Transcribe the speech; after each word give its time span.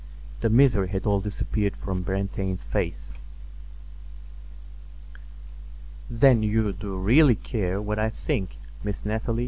The 0.39 0.49
misery 0.49 0.87
had 0.87 1.05
all 1.05 1.21
disappeared 1.21 1.77
from 1.77 2.01
Brantain's 2.03 2.63
face. 2.63 3.13
"Then 6.09 6.41
you 6.41 6.73
do 6.73 6.97
really 6.97 7.35
care 7.35 7.79
what 7.79 7.99
I 7.99 8.09
think, 8.09 8.57
Miss 8.83 9.05
Nathalie? 9.05 9.39